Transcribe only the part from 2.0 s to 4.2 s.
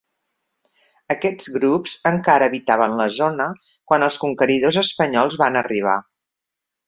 encara habitaven la zona quan els